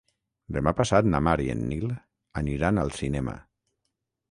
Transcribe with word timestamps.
Demà 0.55 0.71
passat 0.79 1.09
na 1.09 1.19
Mar 1.27 1.35
i 1.43 1.51
en 1.55 1.61
Nil 1.67 1.93
aniran 2.43 2.83
al 2.87 2.93
cinema. 3.03 3.39